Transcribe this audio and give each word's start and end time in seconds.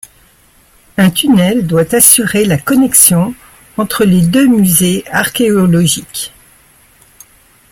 Un 0.97 1.11
tunnel 1.11 1.67
doit 1.67 1.93
assurer 1.93 2.43
la 2.45 2.57
connexion 2.57 3.35
entre 3.77 4.03
les 4.03 4.21
deux 4.23 4.47
musées 4.47 5.03
archéologiques. 5.11 6.33